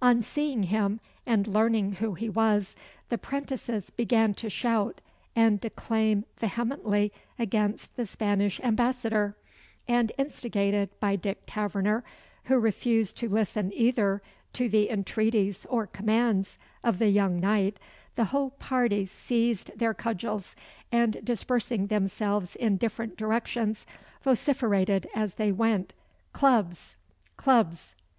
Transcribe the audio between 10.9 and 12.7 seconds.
by Dick Taverner, who